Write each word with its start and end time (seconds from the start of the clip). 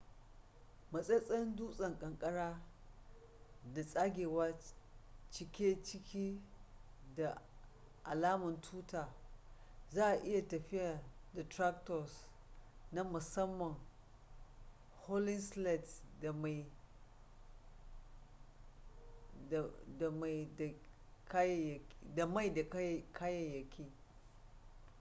matsatsen 0.91 1.55
dusan 1.55 1.99
kankara 1.99 2.61
da 3.73 3.83
tsagewa 3.83 4.53
cike 5.31 5.83
ciki 5.83 6.41
da 7.15 7.41
alaman 8.03 8.61
tuta 8.61 9.13
za 9.89 10.05
a 10.05 10.13
iya 10.15 10.47
tafiyan 10.47 10.99
da 11.33 11.43
tractors 11.49 12.29
na 12.91 13.03
musamman 13.03 13.75
hauling 15.07 15.39
sleds 15.41 16.03
da 19.97 20.11
mai 20.11 20.55
da 22.55 22.63
kayayyaki 22.69 23.91